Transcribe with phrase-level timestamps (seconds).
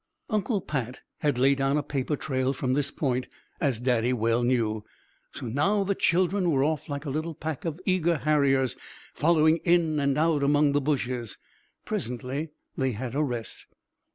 [0.31, 3.27] Uncle Pat had laid down a paper trail from this point,
[3.59, 4.83] as Daddy well knew;
[5.31, 8.75] so now the children were off like a little pack of eager harriers,
[9.13, 11.37] following in and out among the bushes.
[11.85, 13.67] Presently they had a rest.